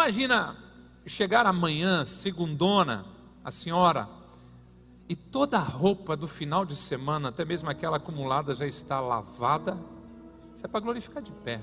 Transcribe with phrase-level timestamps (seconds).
[0.00, 0.56] imagina
[1.04, 3.04] chegar amanhã, segundona,
[3.44, 4.08] a senhora,
[5.06, 9.76] e toda a roupa do final de semana, até mesmo aquela acumulada, já está lavada.
[10.54, 11.60] Isso é para glorificar de pé.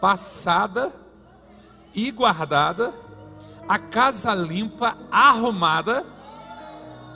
[0.00, 0.92] Passada
[1.92, 2.94] e guardada,
[3.68, 6.06] a casa limpa, arrumada.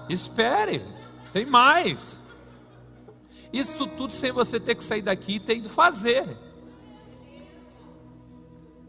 [0.09, 0.85] Espere,
[1.33, 2.19] tem mais.
[3.53, 6.44] Isso tudo sem você ter que sair daqui e ter ido fazer.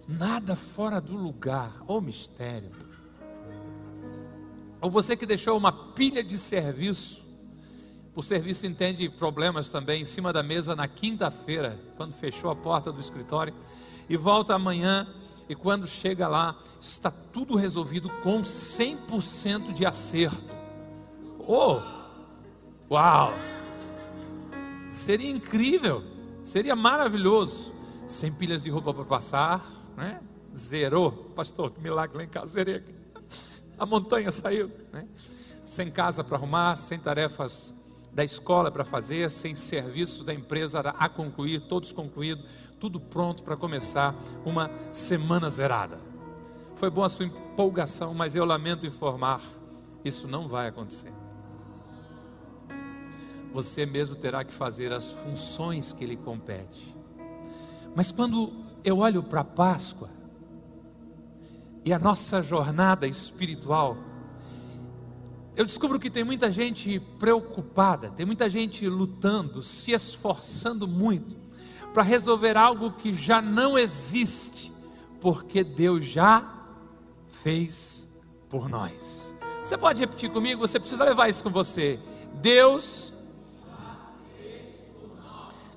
[0.08, 2.72] Nada fora do lugar, ô oh, mistério.
[4.80, 7.26] Ou você que deixou uma pilha de serviço,
[8.14, 12.92] por serviço entende problemas também, em cima da mesa na quinta-feira, quando fechou a porta
[12.92, 13.54] do escritório,
[14.08, 15.08] e volta amanhã,
[15.50, 20.54] e quando chega lá, está tudo resolvido com 100% de acerto.
[21.40, 21.82] Oh,
[22.92, 23.34] uau!
[24.88, 26.04] Seria incrível,
[26.44, 27.74] seria maravilhoso.
[28.08, 30.22] Sem pilhas de roupa para passar, né?
[30.56, 32.96] Zerou, pastor, que milagre lá em casa, zerei aqui.
[33.78, 35.08] A montanha saiu, né?
[35.64, 37.74] Sem casa para arrumar, sem tarefas
[38.14, 42.46] da escola para fazer, sem serviços da empresa a concluir, todos concluídos,
[42.80, 44.16] tudo pronto para começar
[44.46, 46.00] uma semana zerada.
[46.76, 49.42] Foi boa a sua empolgação, mas eu lamento informar,
[50.04, 51.12] isso não vai acontecer.
[53.52, 56.96] Você mesmo terá que fazer as funções que lhe compete.
[57.96, 60.10] Mas quando eu olho para a Páscoa
[61.84, 63.98] e a nossa jornada espiritual,
[65.56, 71.36] eu descubro que tem muita gente preocupada, tem muita gente lutando, se esforçando muito
[71.94, 74.72] para resolver algo que já não existe,
[75.20, 76.48] porque Deus já
[77.42, 78.08] fez
[78.50, 79.34] por nós.
[79.64, 80.68] Você pode repetir comigo?
[80.68, 82.00] Você precisa levar isso com você.
[82.36, 83.14] Deus.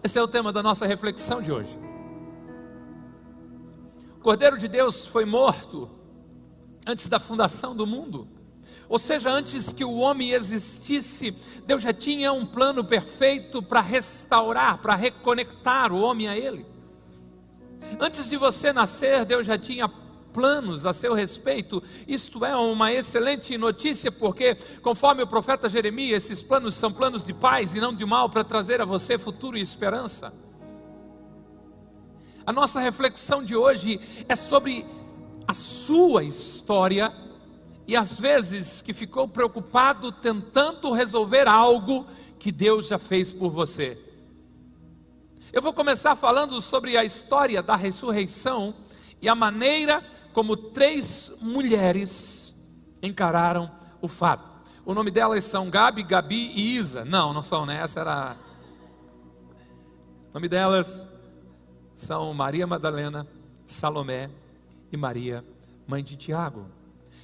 [0.02, 1.87] Esse é o tema da nossa reflexão de hoje.
[4.28, 5.88] O Cordeiro de Deus foi morto
[6.86, 8.28] antes da fundação do mundo.
[8.86, 11.34] Ou seja, antes que o homem existisse,
[11.64, 16.66] Deus já tinha um plano perfeito para restaurar, para reconectar o homem a Ele.
[17.98, 21.82] Antes de você nascer, Deus já tinha planos a seu respeito.
[22.06, 27.32] Isto é uma excelente notícia, porque, conforme o profeta Jeremias, esses planos são planos de
[27.32, 30.34] paz e não de mal, para trazer a você futuro e esperança.
[32.48, 34.86] A nossa reflexão de hoje é sobre
[35.46, 37.12] a sua história
[37.86, 42.06] e às vezes que ficou preocupado tentando resolver algo
[42.38, 44.02] que Deus já fez por você.
[45.52, 48.74] Eu vou começar falando sobre a história da ressurreição
[49.20, 52.54] e a maneira como três mulheres
[53.02, 53.70] encararam
[54.00, 54.48] o fato.
[54.86, 57.04] O nome delas são Gabi, Gabi e Isa.
[57.04, 57.82] Não, não são, né?
[57.82, 58.36] Essa era.
[60.30, 61.07] O nome delas
[61.98, 63.26] são Maria Madalena,
[63.66, 64.30] Salomé
[64.92, 65.44] e Maria,
[65.84, 66.66] mãe de Tiago.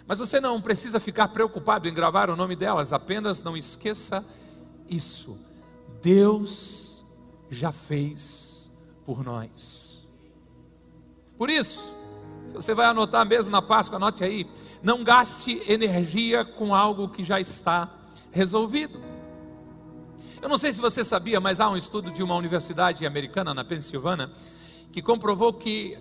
[0.04, 4.24] Mas você não precisa ficar preocupado em gravar o nome delas, apenas não esqueça
[4.90, 5.38] isso.
[6.02, 7.04] Deus
[7.48, 8.72] já fez
[9.06, 10.04] por nós.
[11.38, 11.94] Por isso,
[12.44, 14.44] se você vai anotar mesmo na Páscoa, anote aí,
[14.82, 17.88] não gaste energia com algo que já está
[18.32, 19.00] resolvido.
[20.42, 23.64] Eu não sei se você sabia, mas há um estudo de uma universidade americana na
[23.64, 24.30] Pensilvânia
[24.94, 25.99] que comprovou que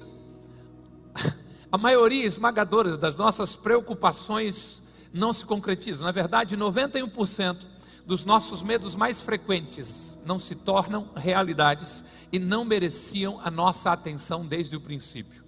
[1.71, 6.05] a maioria esmagadora das nossas preocupações não se concretizam.
[6.05, 7.65] Na verdade, 91%
[8.05, 14.45] dos nossos medos mais frequentes não se tornam realidades e não mereciam a nossa atenção
[14.45, 15.43] desde o princípio.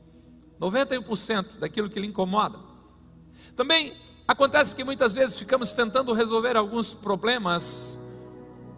[0.60, 2.58] 91% daquilo que lhe incomoda.
[3.56, 3.94] Também
[4.28, 8.00] acontece que muitas vezes ficamos tentando resolver alguns problemas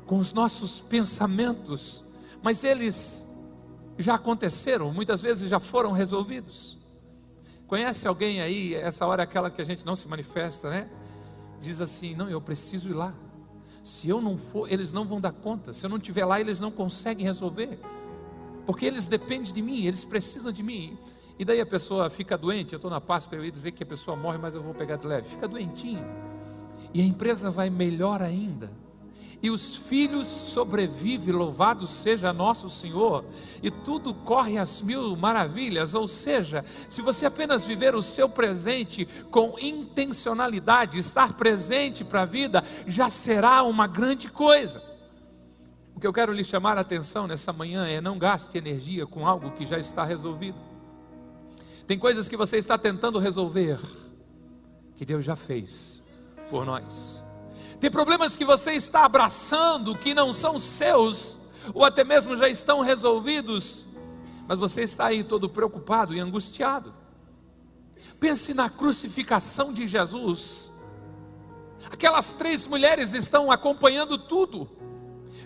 [0.05, 2.03] com os nossos pensamentos,
[2.43, 3.25] mas eles
[3.97, 6.77] já aconteceram, muitas vezes já foram resolvidos.
[7.67, 10.89] Conhece alguém aí, essa hora aquela que a gente não se manifesta, né?
[11.59, 13.13] Diz assim: não, eu preciso ir lá.
[13.83, 15.73] Se eu não for, eles não vão dar conta.
[15.73, 17.79] Se eu não estiver lá, eles não conseguem resolver.
[18.65, 20.97] Porque eles dependem de mim, eles precisam de mim.
[21.39, 22.73] E daí a pessoa fica doente.
[22.73, 24.97] Eu estou na Páscoa, eu ia dizer que a pessoa morre, mas eu vou pegar
[24.97, 25.29] de leve.
[25.29, 26.05] Fica doentinho.
[26.93, 28.69] E a empresa vai melhor ainda
[29.41, 33.23] e os filhos sobrevivem, louvado seja nosso Senhor,
[33.61, 35.93] e tudo corre às mil maravilhas.
[35.93, 42.25] Ou seja, se você apenas viver o seu presente com intencionalidade, estar presente para a
[42.25, 44.81] vida, já será uma grande coisa.
[45.95, 49.25] O que eu quero lhe chamar a atenção nessa manhã é não gaste energia com
[49.27, 50.57] algo que já está resolvido.
[51.85, 53.79] Tem coisas que você está tentando resolver,
[54.95, 56.01] que Deus já fez
[56.49, 57.26] por nós.
[57.79, 61.37] Tem problemas que você está abraçando que não são seus,
[61.73, 63.85] ou até mesmo já estão resolvidos,
[64.47, 66.93] mas você está aí todo preocupado e angustiado.
[68.19, 70.71] Pense na crucificação de Jesus.
[71.91, 74.67] Aquelas três mulheres estão acompanhando tudo,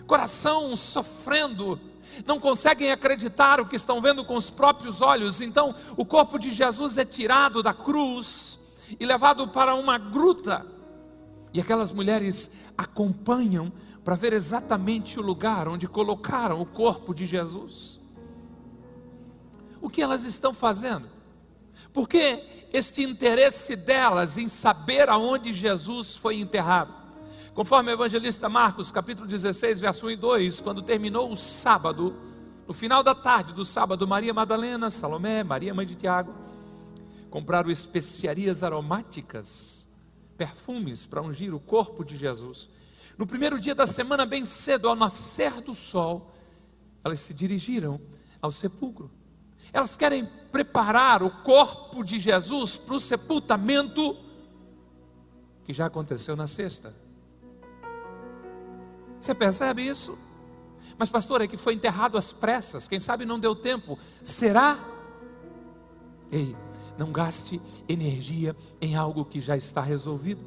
[0.06, 1.78] coração sofrendo,
[2.26, 5.40] não conseguem acreditar o que estão vendo com os próprios olhos.
[5.40, 8.58] Então, o corpo de Jesus é tirado da cruz
[8.98, 10.66] e levado para uma gruta.
[11.52, 13.72] E aquelas mulheres acompanham
[14.04, 18.00] para ver exatamente o lugar onde colocaram o corpo de Jesus.
[19.80, 21.08] O que elas estão fazendo?
[21.92, 27.02] Porque este interesse delas em saber aonde Jesus foi enterrado.
[27.54, 32.16] Conforme o evangelista Marcos, capítulo 16, verso 1 e 2, quando terminou o sábado,
[32.66, 36.32] no final da tarde do sábado, Maria Madalena, Salomé, Maria mãe de Tiago,
[37.28, 39.84] compraram especiarias aromáticas,
[40.36, 42.68] perfumes para ungir o corpo de Jesus.
[43.16, 46.32] No primeiro dia da semana, bem cedo, ao nascer do sol,
[47.04, 48.00] elas se dirigiram
[48.40, 49.10] ao sepulcro.
[49.72, 54.16] Elas querem preparar o corpo de Jesus para o sepultamento
[55.64, 56.94] que já aconteceu na sexta.
[59.20, 60.18] Você percebe isso?
[60.98, 63.98] Mas, pastor, é que foi enterrado às pressas, quem sabe não deu tempo.
[64.22, 64.78] Será?
[66.30, 66.56] Ei,
[66.98, 70.44] não gaste energia em algo que já está resolvido.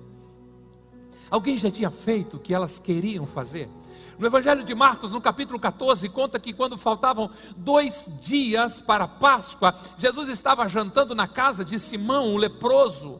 [1.30, 3.70] Alguém já tinha feito o que elas queriam fazer.
[4.18, 9.74] No Evangelho de Marcos, no capítulo 14, conta que quando faltavam dois dias para Páscoa,
[9.98, 13.20] Jesus estava jantando na casa de Simão, o leproso.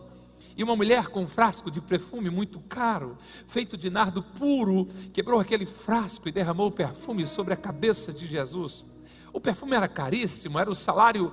[0.56, 5.40] E uma mulher com um frasco de perfume muito caro, feito de nardo puro, quebrou
[5.40, 8.86] aquele frasco e derramou o perfume sobre a cabeça de Jesus.
[9.34, 11.30] O perfume era caríssimo, era o salário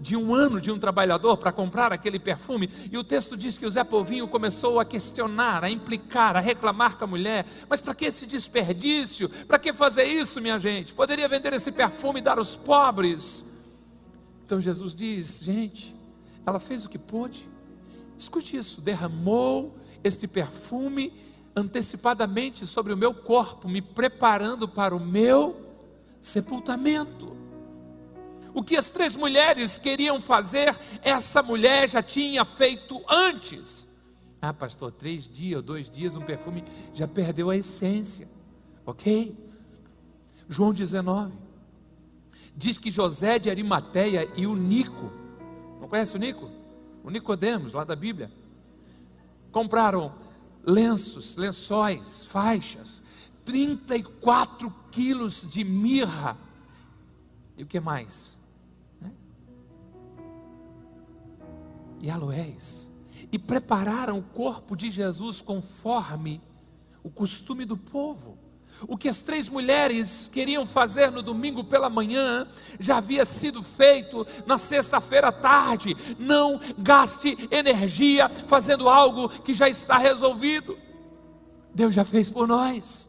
[0.00, 3.66] de um ano de um trabalhador para comprar aquele perfume, e o texto diz que
[3.66, 7.94] o Zé Povinho começou a questionar, a implicar, a reclamar com a mulher: mas para
[7.94, 9.28] que esse desperdício?
[9.46, 10.94] Para que fazer isso, minha gente?
[10.94, 13.44] Poderia vender esse perfume e dar aos pobres.
[14.44, 15.94] Então Jesus diz: gente,
[16.44, 17.48] ela fez o que pôde,
[18.18, 21.12] Escute isso: derramou este perfume
[21.54, 25.56] antecipadamente sobre o meu corpo, me preparando para o meu
[26.20, 27.35] sepultamento.
[28.56, 33.86] O que as três mulheres queriam fazer, essa mulher já tinha feito antes.
[34.40, 36.64] Ah, pastor, três dias, dois dias, um perfume
[36.94, 38.26] já perdeu a essência,
[38.86, 39.36] ok?
[40.48, 41.34] João 19
[42.56, 45.12] diz que José de Arimateia e o Nico,
[45.78, 46.50] não conhece o Nico?
[47.04, 48.32] o Nicodemos, lá da Bíblia,
[49.52, 50.14] compraram
[50.64, 53.02] lenços, lençóis, faixas,
[53.44, 56.38] 34 quilos de mirra.
[57.54, 58.40] E o que mais?
[62.00, 62.90] E aloés.
[63.32, 66.40] E prepararam o corpo de Jesus conforme
[67.02, 68.38] o costume do povo.
[68.86, 72.46] O que as três mulheres queriam fazer no domingo pela manhã
[72.78, 75.96] já havia sido feito na sexta-feira à tarde.
[76.18, 80.78] Não gaste energia fazendo algo que já está resolvido.
[81.74, 83.08] Deus já fez por nós.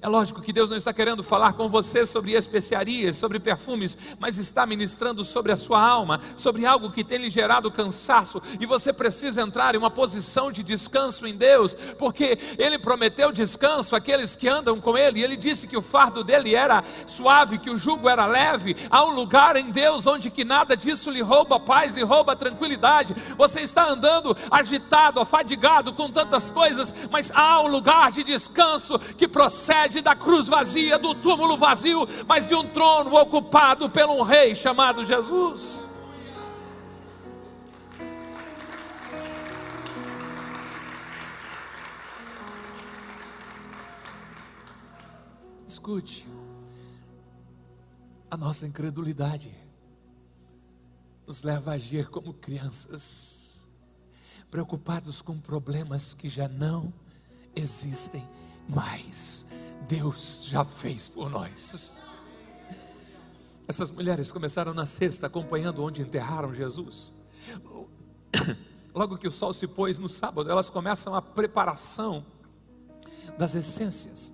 [0.00, 4.38] É lógico que Deus não está querendo falar com você sobre especiarias, sobre perfumes, mas
[4.38, 8.92] está ministrando sobre a sua alma, sobre algo que tem lhe gerado cansaço, e você
[8.92, 14.48] precisa entrar em uma posição de descanso em Deus, porque Ele prometeu descanso àqueles que
[14.48, 18.08] andam com Ele, e Ele disse que o fardo dele era suave, que o jugo
[18.08, 18.76] era leve.
[18.88, 22.32] Há um lugar em Deus onde que nada disso lhe rouba a paz, lhe rouba
[22.32, 23.14] a tranquilidade.
[23.36, 29.26] Você está andando agitado, afadigado com tantas coisas, mas há um lugar de descanso que
[29.26, 34.54] procede da cruz vazia, do túmulo vazio, mas de um trono ocupado por um rei
[34.54, 35.88] chamado Jesus.
[45.66, 46.28] Escute,
[48.30, 49.50] a nossa incredulidade
[51.26, 53.64] nos leva a agir como crianças,
[54.50, 56.92] preocupados com problemas que já não
[57.54, 58.28] existem
[58.68, 59.46] mais.
[59.88, 62.02] Deus já fez por nós.
[63.66, 67.12] Essas mulheres começaram na sexta, acompanhando onde enterraram Jesus.
[68.94, 72.26] Logo que o sol se pôs no sábado, elas começam a preparação
[73.38, 74.32] das essências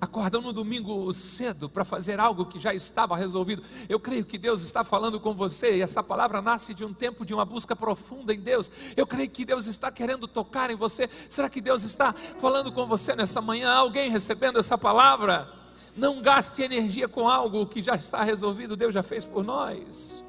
[0.00, 3.62] acordam no domingo cedo para fazer algo que já estava resolvido.
[3.88, 7.24] Eu creio que Deus está falando com você e essa palavra nasce de um tempo
[7.24, 8.70] de uma busca profunda em Deus.
[8.96, 11.08] Eu creio que Deus está querendo tocar em você.
[11.28, 13.72] Será que Deus está falando com você nessa manhã?
[13.72, 15.48] Alguém recebendo essa palavra?
[15.96, 20.22] Não gaste energia com algo que já está resolvido, Deus já fez por nós.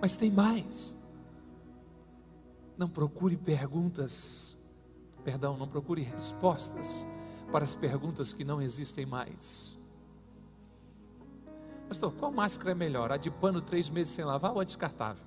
[0.00, 0.94] Mas tem mais.
[2.76, 4.56] Não procure perguntas,
[5.24, 7.06] perdão, não procure respostas
[7.52, 9.76] para as perguntas que não existem mais.
[11.86, 13.12] Pastor, qual máscara é melhor?
[13.12, 15.22] A de pano três meses sem lavar ou a descartável?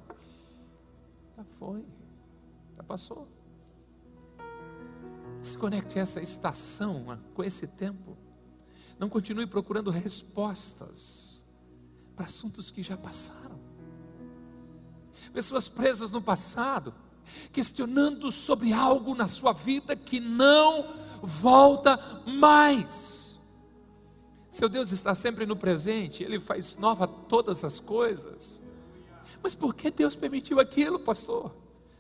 [1.38, 1.86] Já foi,
[2.76, 3.28] já passou.
[5.40, 8.18] Desconecte essa estação com esse tempo.
[8.98, 11.46] Não continue procurando respostas
[12.16, 13.60] para assuntos que já passaram.
[15.32, 16.96] Pessoas presas no passado,
[17.52, 23.38] questionando sobre algo na sua vida que não volta mais.
[24.50, 28.62] Seu Deus está sempre no presente, Ele faz nova todas as coisas.
[29.44, 31.54] Mas por que Deus permitiu aquilo, pastor?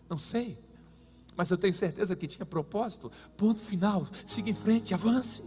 [0.10, 0.58] Não sei,
[1.36, 3.12] mas eu tenho certeza que tinha propósito.
[3.36, 5.44] Ponto final, siga em frente, avance.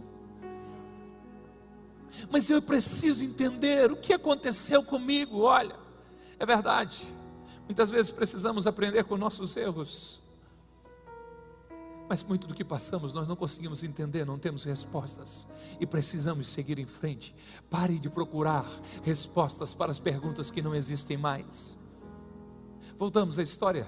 [2.29, 5.41] Mas eu preciso entender o que aconteceu comigo.
[5.41, 5.75] Olha,
[6.37, 7.03] é verdade,
[7.65, 10.21] muitas vezes precisamos aprender com nossos erros.
[12.09, 15.45] Mas muito do que passamos nós não conseguimos entender, não temos respostas
[15.79, 17.35] e precisamos seguir em frente.
[17.69, 18.65] Pare de procurar
[19.03, 21.77] respostas para as perguntas que não existem mais.
[22.97, 23.87] Voltamos à história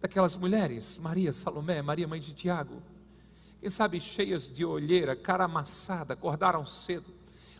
[0.00, 2.80] daquelas mulheres, Maria, Salomé, Maria, mãe de Tiago.
[3.60, 7.12] Quem sabe cheias de olheira, cara amassada, acordaram cedo,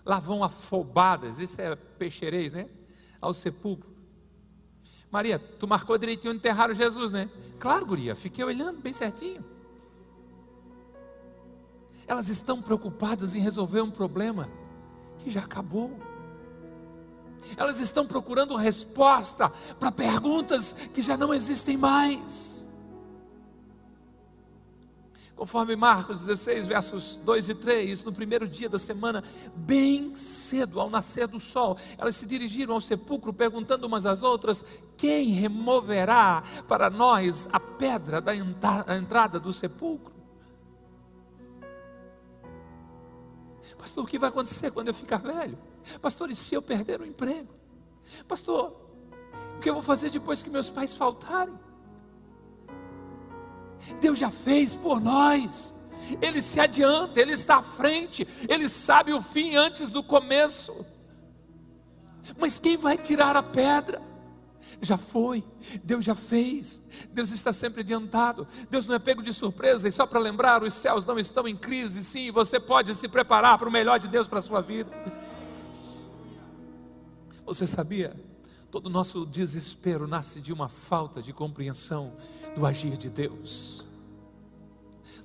[0.04, 2.68] lá vão afobadas, isso é peixeirês, né?
[3.20, 3.90] Ao sepulcro.
[5.11, 7.28] Maria, tu marcou direitinho onde enterraram Jesus, né?
[7.58, 9.55] Claro, guria, fiquei olhando bem certinho.
[12.06, 14.48] Elas estão preocupadas em resolver um problema
[15.18, 15.98] que já acabou.
[17.56, 19.48] Elas estão procurando resposta
[19.78, 22.56] para perguntas que já não existem mais.
[25.36, 29.22] Conforme Marcos 16, versos 2 e 3, no primeiro dia da semana,
[29.54, 34.64] bem cedo, ao nascer do sol, elas se dirigiram ao sepulcro perguntando umas às outras:
[34.96, 40.15] quem removerá para nós a pedra da entrada do sepulcro?
[43.86, 45.56] Pastor, o que vai acontecer quando eu ficar velho?
[46.02, 47.54] Pastor, e se eu perder o emprego?
[48.26, 48.76] Pastor,
[49.56, 51.56] o que eu vou fazer depois que meus pais faltarem?
[54.00, 55.72] Deus já fez por nós.
[56.20, 60.84] Ele se adianta, ele está à frente, ele sabe o fim antes do começo.
[62.36, 64.02] Mas quem vai tirar a pedra?
[64.80, 65.42] Já foi,
[65.83, 66.80] Deus já fez,
[67.11, 70.75] Deus está sempre adiantado, Deus não é pego de surpresa, e só para lembrar, os
[70.75, 74.28] céus não estão em crise, sim, você pode se preparar para o melhor de Deus
[74.28, 74.90] para a sua vida.
[77.45, 78.14] Você sabia?
[78.71, 82.12] Todo nosso desespero nasce de uma falta de compreensão
[82.56, 83.85] do agir de Deus.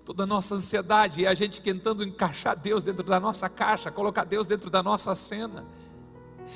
[0.06, 4.24] Toda a nossa ansiedade é a gente tentando encaixar Deus dentro da nossa caixa, colocar
[4.24, 5.66] Deus dentro da nossa cena,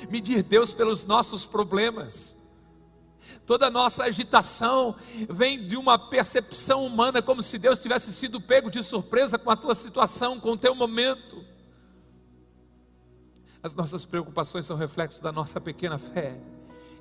[0.10, 2.38] medir Deus pelos nossos problemas.
[3.46, 4.96] Toda a nossa agitação
[5.30, 9.56] vem de uma percepção humana, como se Deus tivesse sido pego de surpresa com a
[9.56, 11.44] tua situação, com o teu momento.
[13.62, 16.40] As nossas preocupações são reflexo da nossa pequena fé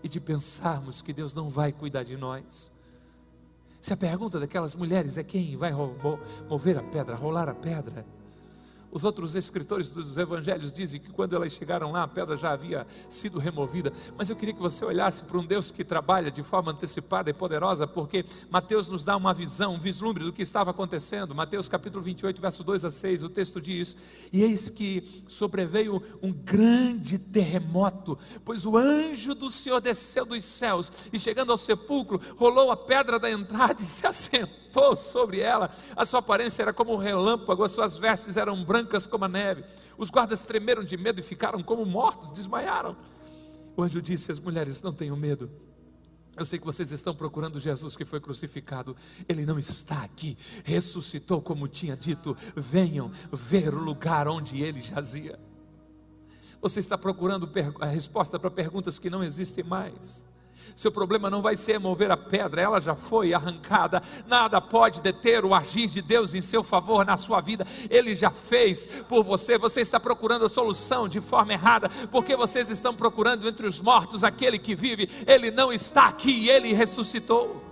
[0.02, 2.71] e de pensarmos que Deus não vai cuidar de nós.
[3.80, 5.73] Se a pergunta daquelas mulheres é quem vai
[6.49, 8.06] mover a pedra, rolar a pedra,
[8.95, 12.87] os outros escritores dos evangelhos dizem que quando elas chegaram lá, a pedra já havia
[13.09, 13.93] sido removida.
[14.17, 17.33] Mas eu queria que você olhasse para um Deus que trabalha de forma antecipada e
[17.33, 21.35] poderosa, porque Mateus nos dá uma visão, um vislumbre do que estava acontecendo.
[21.35, 23.97] Mateus capítulo 28, verso 2 a 6, o texto diz:
[24.33, 30.93] E eis que sobreveio um grande terremoto, pois o anjo do Senhor desceu dos céus
[31.13, 35.71] e chegando ao sepulcro, rolou a pedra da entrada e se assentou saltou sobre ela.
[35.95, 39.64] A sua aparência era como um relâmpago, as suas vestes eram brancas como a neve.
[39.97, 42.97] Os guardas tremeram de medo e ficaram como mortos, desmaiaram.
[43.76, 45.50] O anjo disse às mulheres: Não tenham medo.
[46.37, 48.97] Eu sei que vocês estão procurando Jesus que foi crucificado.
[49.28, 50.37] Ele não está aqui.
[50.64, 52.37] Ressuscitou como tinha dito.
[52.57, 55.38] Venham ver o lugar onde ele jazia.
[56.61, 60.25] Você está procurando a resposta para perguntas que não existem mais.
[60.75, 64.02] Seu problema não vai ser mover a pedra, ela já foi arrancada.
[64.26, 67.66] Nada pode deter o agir de Deus em seu favor na sua vida.
[67.88, 69.56] Ele já fez por você.
[69.56, 74.25] Você está procurando a solução de forma errada, porque vocês estão procurando entre os mortos
[74.25, 75.09] aquele que vive.
[75.26, 77.62] Ele não está aqui, ele ressuscitou.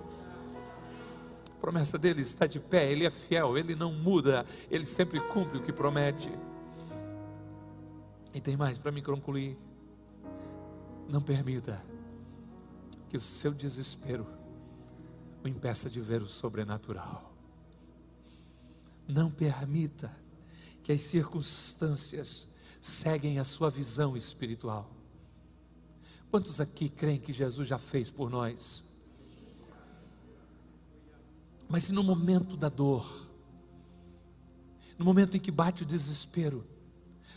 [1.56, 5.58] A promessa dele está de pé, ele é fiel, ele não muda, ele sempre cumpre
[5.58, 6.30] o que promete.
[8.34, 9.56] E tem mais para me concluir.
[11.08, 11.91] Não permita
[13.12, 14.26] que o seu desespero
[15.44, 17.30] o impeça de ver o sobrenatural.
[19.06, 20.10] Não permita
[20.82, 22.48] que as circunstâncias
[22.80, 24.90] seguem a sua visão espiritual.
[26.30, 28.82] Quantos aqui creem que Jesus já fez por nós?
[31.68, 33.28] Mas se no momento da dor,
[34.96, 36.66] no momento em que bate o desespero,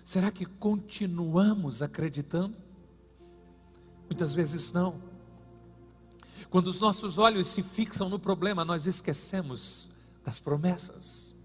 [0.06, 2.58] será que continuamos acreditando?
[4.10, 5.14] Muitas vezes não.
[6.56, 9.90] Quando os nossos olhos se fixam no problema, nós esquecemos
[10.24, 11.36] das promessas.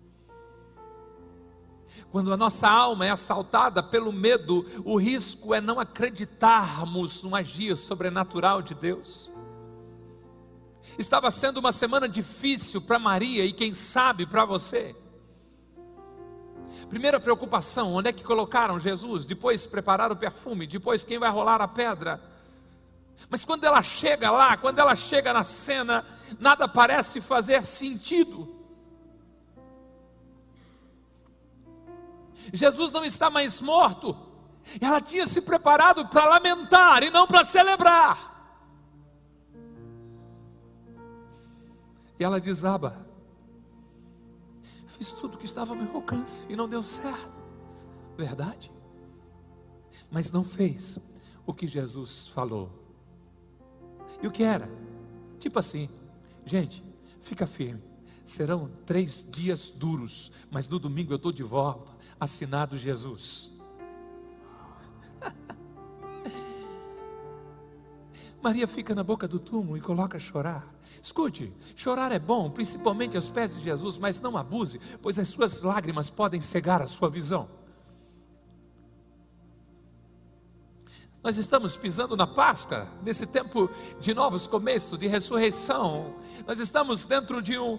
[2.12, 7.76] Quando a nossa alma é assaltada pelo medo, o risco é não acreditarmos no agir
[7.76, 9.32] sobrenatural de Deus.
[10.96, 14.94] Estava sendo uma semana difícil para Maria e quem sabe para você.
[16.88, 19.24] Primeira preocupação: onde é que colocaram Jesus?
[19.24, 22.39] Depois prepararam o perfume, depois quem vai rolar a pedra.
[23.28, 26.04] Mas quando ela chega lá, quando ela chega na cena,
[26.38, 28.60] nada parece fazer sentido.
[32.52, 34.16] Jesus não está mais morto.
[34.80, 38.30] Ela tinha se preparado para lamentar e não para celebrar.
[42.18, 43.06] E ela diz: Aba,
[44.86, 47.38] fiz tudo que estava ao meu alcance e não deu certo.
[48.16, 48.70] Verdade?
[50.10, 50.98] Mas não fez
[51.46, 52.79] o que Jesus falou.
[54.22, 54.70] E o que era?
[55.38, 55.88] Tipo assim,
[56.44, 56.84] gente,
[57.20, 57.82] fica firme.
[58.24, 63.50] Serão três dias duros, mas no domingo eu estou de volta assinado Jesus.
[68.42, 70.72] Maria fica na boca do túmulo e coloca a chorar.
[71.02, 75.62] Escute, chorar é bom, principalmente aos pés de Jesus, mas não abuse, pois as suas
[75.62, 77.48] lágrimas podem cegar a sua visão.
[81.22, 83.68] Nós estamos pisando na Páscoa, nesse tempo
[84.00, 86.14] de novos começos, de ressurreição.
[86.46, 87.78] Nós estamos dentro de um,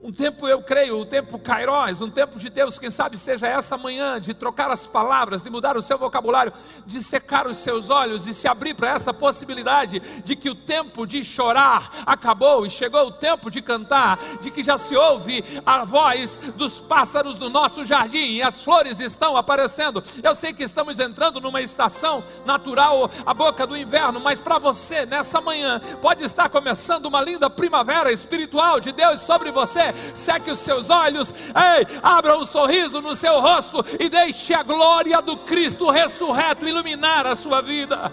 [0.00, 3.48] um tempo, eu creio, o um tempo Kairos, um tempo de Deus, quem sabe seja
[3.48, 6.52] essa manhã, de trocar as palavras, de mudar o seu vocabulário,
[6.86, 11.04] de secar os seus olhos e se abrir para essa possibilidade de que o tempo
[11.04, 15.84] de chorar acabou e chegou o tempo de cantar, de que já se ouve a
[15.84, 20.02] voz dos pássaros do nosso jardim e as flores estão aparecendo.
[20.22, 25.04] Eu sei que estamos entrando numa estação natural, a boca do inverno, mas para você,
[25.04, 30.58] nessa manhã, pode estar começando uma linda primavera espiritual de Deus sobre você seque os
[30.58, 35.90] seus olhos, ei, abra um sorriso no seu rosto e deixe a glória do Cristo
[35.90, 38.12] ressurreto iluminar a sua vida.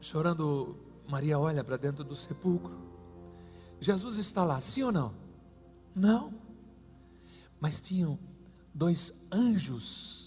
[0.00, 0.76] Chorando,
[1.08, 2.74] Maria olha para dentro do sepulcro.
[3.80, 5.12] Jesus está lá, sim ou não?
[5.94, 6.32] Não.
[7.60, 8.18] Mas tinham
[8.72, 10.25] dois anjos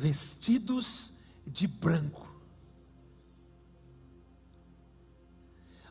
[0.00, 1.12] vestidos
[1.46, 2.26] de branco.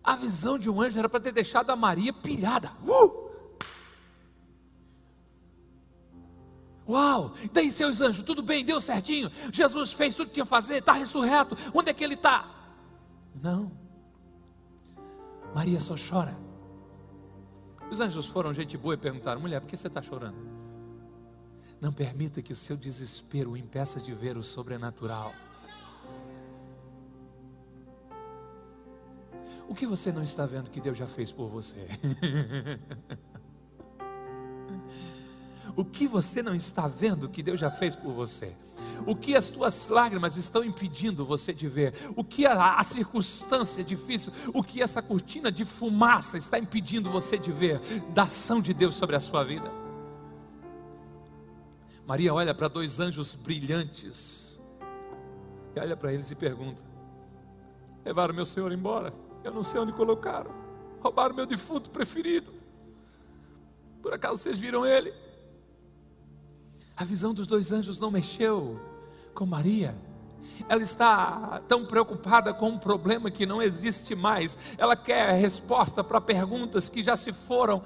[0.03, 2.71] A visão de um anjo era para ter deixado a Maria pilhada.
[2.83, 3.29] Uh!
[6.87, 7.33] Uau!
[7.53, 9.29] Daí seus anjos, tudo bem, deu certinho.
[9.53, 11.55] Jesus fez tudo que tinha que fazer, está ressurreto.
[11.71, 12.49] Onde é que ele está?
[13.35, 13.71] Não.
[15.53, 16.35] Maria só chora.
[17.91, 20.48] Os anjos foram gente boa e perguntaram: mulher, por que você está chorando?
[21.81, 25.33] Não permita que o seu desespero o impeça de ver o sobrenatural.
[29.67, 31.87] O que você não está vendo que Deus já fez por você?
[35.75, 38.55] o que você não está vendo que Deus já fez por você?
[39.05, 41.93] O que as tuas lágrimas estão impedindo você de ver?
[42.15, 47.37] O que a, a, circunstância difícil, o que essa cortina de fumaça está impedindo você
[47.37, 47.79] de ver
[48.13, 49.78] da ação de Deus sobre a sua vida?
[52.09, 54.59] Maria olha para dois anjos brilhantes
[55.75, 56.81] e olha para eles e pergunta:
[58.03, 59.13] Levaram meu Senhor embora?
[59.43, 60.49] Eu não sei onde colocaram.
[61.01, 62.51] Roubaram meu defunto preferido.
[64.01, 65.13] Por acaso vocês viram ele?
[66.97, 68.79] A visão dos dois anjos não mexeu
[69.35, 69.95] com Maria.
[70.67, 74.57] Ela está tão preocupada com um problema que não existe mais.
[74.79, 77.83] Ela quer resposta para perguntas que já se foram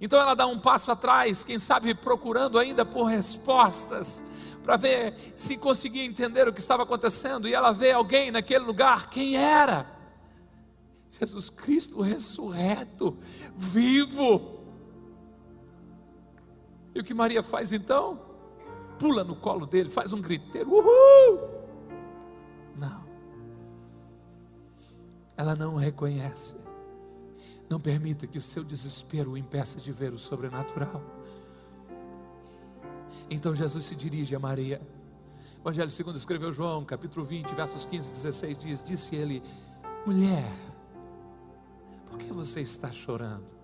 [0.00, 4.24] então ela dá um passo atrás, quem sabe procurando ainda por respostas,
[4.62, 9.08] para ver se conseguia entender o que estava acontecendo, e ela vê alguém naquele lugar,
[9.08, 9.86] quem era?
[11.18, 13.16] Jesus Cristo ressurreto,
[13.56, 14.62] vivo.
[16.94, 18.20] E o que Maria faz então?
[18.98, 21.50] Pula no colo dele, faz um griteiro, uhul!
[22.76, 23.04] Não,
[25.36, 26.63] ela não o reconhece.
[27.68, 31.02] Não permita que o seu desespero o impeça de ver o sobrenatural.
[33.30, 34.80] Então Jesus se dirige a Maria.
[35.58, 39.42] O Evangelho segundo escreveu João, capítulo 20, versos 15 e 16 diz: Disse ele:
[40.06, 40.52] Mulher,
[42.06, 43.56] por que você está chorando?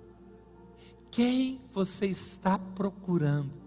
[1.10, 3.60] Quem você está procurando?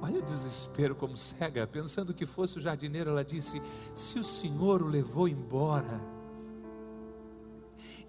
[0.00, 3.60] Olha o desespero como cega, pensando que fosse o jardineiro, ela disse:
[3.92, 6.00] Se o Senhor o levou embora,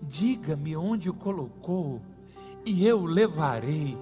[0.01, 2.01] diga-me onde o colocou,
[2.65, 3.97] e eu levarei.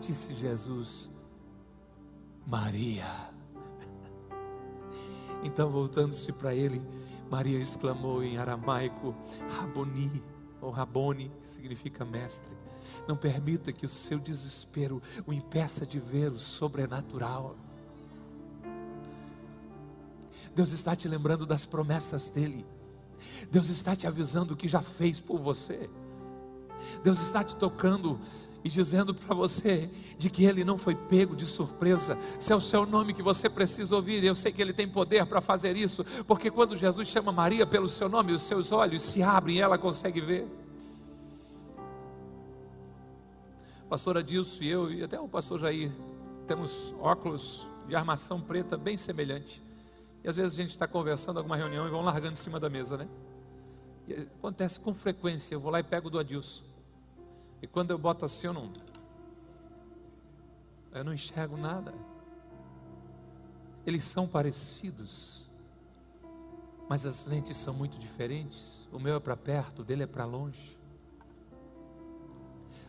[0.00, 1.10] Disse Jesus,
[2.46, 3.06] Maria.
[5.44, 6.82] Então, voltando-se para ele,
[7.30, 9.14] Maria exclamou em aramaico,
[9.50, 10.10] Raboni,
[10.60, 12.50] ou Rabone, que significa mestre.
[13.06, 17.56] Não permita que o seu desespero o impeça de ver o sobrenatural.
[20.54, 22.64] Deus está te lembrando das promessas dEle.
[23.50, 25.88] Deus está te avisando o que já fez por você.
[27.02, 28.20] Deus está te tocando
[28.64, 32.18] e dizendo para você de que ele não foi pego de surpresa.
[32.38, 35.24] Se é o seu nome que você precisa ouvir, eu sei que ele tem poder
[35.26, 39.22] para fazer isso, porque quando Jesus chama Maria pelo seu nome, os seus olhos se
[39.22, 40.46] abrem e ela consegue ver.
[43.88, 45.92] Pastor Adilson e eu, e até o pastor Jair,
[46.48, 49.65] temos óculos de armação preta bem semelhante.
[50.26, 52.68] E às vezes a gente está conversando alguma reunião e vão largando em cima da
[52.68, 53.08] mesa, né?
[54.08, 56.64] E acontece com frequência, eu vou lá e pego do Adilson.
[57.62, 58.72] E quando eu boto assim, eu não.
[60.92, 61.94] Eu não enxergo nada.
[63.86, 65.48] Eles são parecidos,
[66.88, 68.88] mas as lentes são muito diferentes.
[68.90, 70.76] O meu é para perto, o dele é para longe.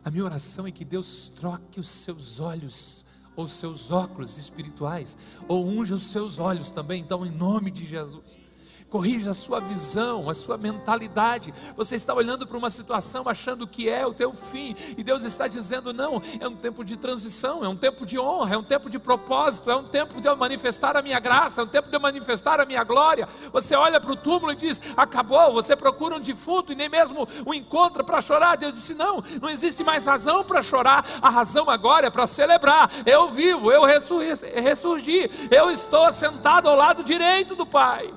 [0.03, 3.05] A minha oração é que Deus troque os seus olhos
[3.37, 8.46] ou seus óculos espirituais, ou unja os seus olhos também, então, em nome de Jesus
[8.89, 11.53] corrija a sua visão, a sua mentalidade.
[11.75, 15.47] Você está olhando para uma situação achando que é o teu fim, e Deus está
[15.47, 18.89] dizendo: não, é um tempo de transição, é um tempo de honra, é um tempo
[18.89, 21.95] de propósito, é um tempo de eu manifestar a minha graça, é um tempo de
[21.95, 23.27] eu manifestar a minha glória.
[23.51, 25.53] Você olha para o túmulo e diz: acabou.
[25.53, 28.55] Você procura um defunto e nem mesmo o encontra para chorar.
[28.55, 32.89] Deus disse: não, não existe mais razão para chorar, a razão agora é para celebrar.
[33.05, 38.13] Eu vivo, eu ressurgi, eu estou sentado ao lado direito do Pai.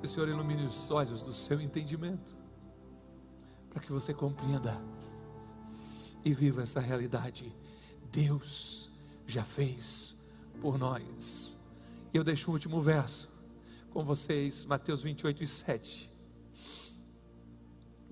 [0.00, 2.34] Que o Senhor ilumine os olhos do seu entendimento,
[3.68, 4.80] para que você compreenda
[6.24, 7.54] e viva essa realidade.
[8.10, 8.90] Deus
[9.26, 10.16] já fez
[10.60, 11.54] por nós.
[12.12, 13.30] E eu deixo o último verso
[13.90, 16.12] com vocês, Mateus 28 e 7.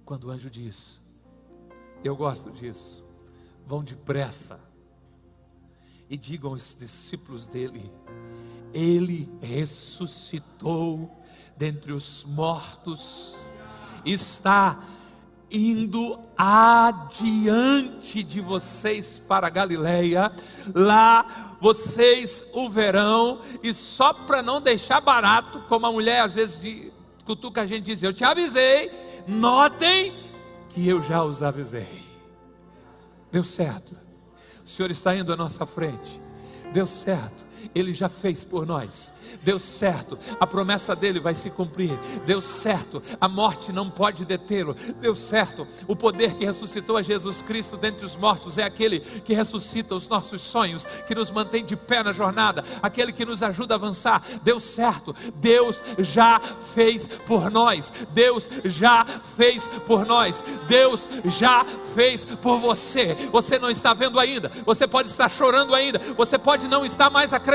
[0.04, 1.00] Quando o anjo diz,
[2.04, 3.04] eu gosto disso,
[3.66, 4.60] vão depressa
[6.08, 7.90] e digam aos discípulos dele:
[8.72, 11.10] Ele ressuscitou
[11.56, 13.50] dentre os mortos,
[14.04, 14.78] está
[15.50, 20.30] indo adiante de vocês para Galileia,
[20.74, 26.60] lá vocês o verão, e só para não deixar barato, como a mulher às vezes
[26.60, 26.92] de,
[27.24, 28.90] cutuca a gente diz: Eu te avisei,
[29.26, 30.14] notem
[30.68, 32.06] que eu já os avisei.
[33.32, 33.96] Deu certo,
[34.64, 36.20] o Senhor está indo à nossa frente,
[36.72, 37.44] deu certo,
[37.74, 39.10] Ele já fez por nós
[39.42, 41.98] Deu certo, a promessa dele vai se cumprir.
[42.26, 44.74] Deu certo, a morte não pode detê-lo.
[45.00, 49.34] Deu certo, o poder que ressuscitou a Jesus Cristo dentre os mortos é aquele que
[49.34, 53.74] ressuscita os nossos sonhos, que nos mantém de pé na jornada, aquele que nos ajuda
[53.74, 54.22] a avançar.
[54.42, 56.40] Deu certo, Deus já
[56.74, 57.92] fez por nós.
[58.12, 60.42] Deus já fez por nós.
[60.66, 63.14] Deus já fez por você.
[63.32, 67.32] Você não está vendo ainda, você pode estar chorando ainda, você pode não estar mais
[67.32, 67.47] acreditando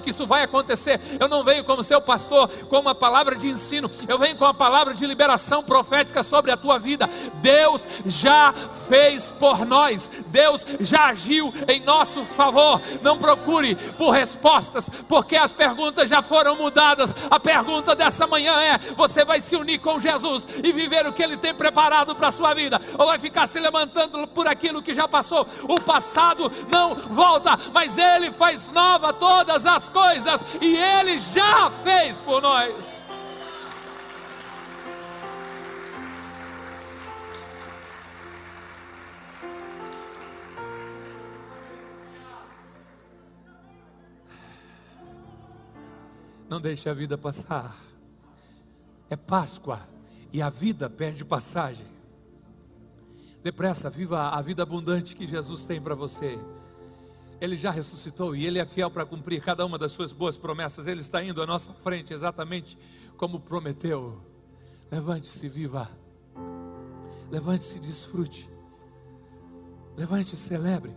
[0.00, 1.00] que isso vai acontecer.
[1.18, 4.54] Eu não venho como seu pastor com uma palavra de ensino, eu venho com a
[4.54, 7.08] palavra de liberação profética sobre a tua vida.
[7.34, 8.52] Deus já
[8.88, 12.80] fez por nós, Deus já agiu em nosso favor.
[13.02, 17.14] Não procure por respostas, porque as perguntas já foram mudadas.
[17.30, 21.22] A pergunta dessa manhã é: você vai se unir com Jesus e viver o que
[21.22, 24.94] Ele tem preparado para a sua vida, ou vai ficar se levantando por aquilo que
[24.94, 25.46] já passou?
[25.68, 32.20] O passado não volta, mas Ele faz nova todas as coisas e Ele já fez
[32.20, 33.04] por nós.
[46.48, 47.76] Não deixe a vida passar.
[49.08, 49.80] É Páscoa
[50.32, 51.86] e a vida perde passagem.
[53.40, 56.36] Depressa, viva a vida abundante que Jesus tem para você.
[57.40, 60.86] Ele já ressuscitou e Ele é fiel para cumprir cada uma das suas boas promessas.
[60.86, 62.76] Ele está indo à nossa frente exatamente
[63.16, 64.20] como prometeu.
[64.90, 65.88] Levante-se, viva.
[67.30, 68.48] Levante-se desfrute.
[69.96, 70.94] Levante e celebre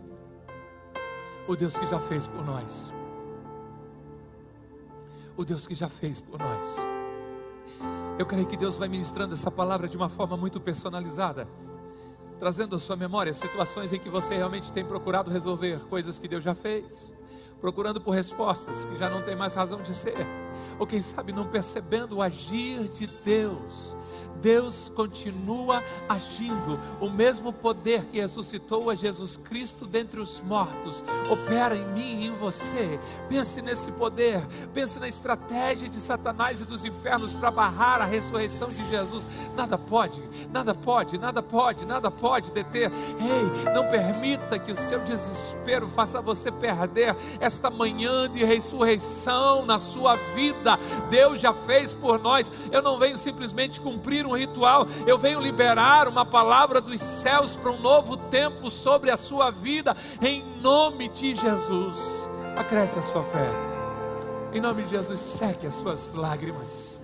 [1.46, 2.92] o Deus que já fez por nós.
[5.36, 6.76] O Deus que já fez por nós.
[8.18, 11.48] Eu creio que Deus vai ministrando essa palavra de uma forma muito personalizada
[12.42, 16.42] trazendo à sua memória situações em que você realmente tem procurado resolver coisas que Deus
[16.42, 17.12] já fez,
[17.60, 20.41] procurando por respostas que já não tem mais razão de ser.
[20.78, 23.96] Ou quem sabe não percebendo o agir de Deus.
[24.42, 26.78] Deus continua agindo.
[27.00, 32.26] O mesmo poder que ressuscitou a Jesus Cristo dentre os mortos opera em mim e
[32.26, 32.98] em você.
[33.28, 38.68] Pense nesse poder, pense na estratégia de Satanás e dos infernos para barrar a ressurreição
[38.68, 39.28] de Jesus.
[39.56, 42.90] Nada pode, nada pode, nada pode, nada pode deter.
[42.90, 49.78] Ei, não permita que o seu desespero faça você perder esta manhã de ressurreição na
[49.78, 50.41] sua vida.
[51.08, 52.50] Deus já fez por nós.
[52.72, 57.54] Eu não venho simplesmente cumprir um um ritual, eu venho liberar uma palavra dos céus
[57.54, 62.28] para um novo tempo sobre a sua vida, em nome de Jesus.
[62.56, 63.50] Acresce a sua fé,
[64.52, 67.00] em nome de Jesus, seque as suas lágrimas.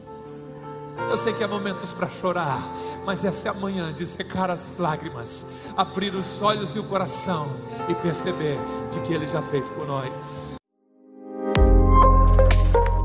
[1.10, 2.60] Eu sei que há momentos para chorar,
[3.06, 5.46] mas essa é a manhã de secar as lágrimas,
[5.76, 7.46] abrir os olhos e o coração
[7.88, 8.58] e perceber
[8.90, 10.57] de que Ele já fez por nós.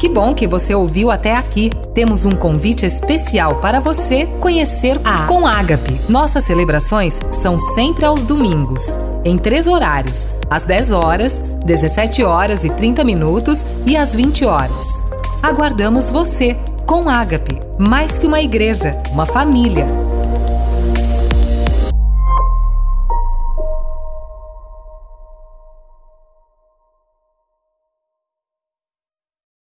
[0.04, 1.70] Que bom que você ouviu até aqui.
[1.94, 5.98] Temos um convite especial para você conhecer a Com Ágape.
[6.10, 12.70] Nossas celebrações são sempre aos domingos, em três horários: às 10 horas, 17 horas e
[12.70, 15.02] 30 minutos e às 20 horas.
[15.42, 20.03] Aguardamos você com Ágape, mais que uma igreja, uma família